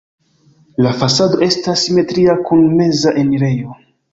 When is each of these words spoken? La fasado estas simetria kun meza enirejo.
La 0.85 0.93
fasado 1.01 1.37
estas 1.49 1.83
simetria 1.89 2.37
kun 2.49 2.67
meza 2.81 3.17
enirejo. 3.25 3.79